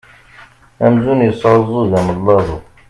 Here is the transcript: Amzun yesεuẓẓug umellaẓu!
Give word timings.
Amzun 0.85 1.19
yesεuẓẓug 1.25 1.89
umellaẓu! 1.99 2.59